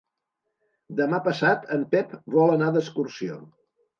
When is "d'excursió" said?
2.79-3.37